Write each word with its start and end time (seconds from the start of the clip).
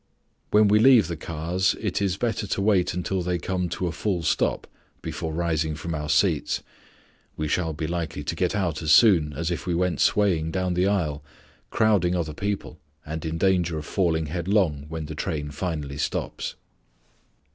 When 0.49 0.67
we 0.67 0.79
leave 0.79 1.07
the 1.07 1.15
cars 1.15 1.75
it 1.79 2.01
is 2.01 2.17
better 2.17 2.47
to 2.47 2.59
wait 2.59 2.95
until 2.95 3.21
they 3.21 3.37
come 3.37 3.69
to 3.69 3.85
a 3.85 3.91
full 3.91 4.23
stop 4.23 4.65
before 5.03 5.31
rising 5.31 5.75
from 5.75 5.93
our 5.93 6.09
seats. 6.09 6.63
We 7.37 7.47
shall 7.47 7.71
be 7.71 7.85
likely 7.85 8.23
to 8.23 8.35
get 8.35 8.55
out 8.55 8.81
as 8.81 8.91
soon 8.91 9.31
as 9.33 9.51
if 9.51 9.67
we 9.67 9.75
went 9.75 10.01
swaying 10.01 10.49
down 10.53 10.73
the 10.73 10.87
aisle, 10.87 11.23
crowding 11.69 12.15
other 12.15 12.33
people, 12.33 12.79
and 13.05 13.23
in 13.23 13.37
danger 13.37 13.77
of 13.77 13.85
falling 13.85 14.25
headlong 14.25 14.85
when 14.89 15.05
the 15.05 15.13
train 15.13 15.51
finally 15.51 15.97
stops. 15.99 16.55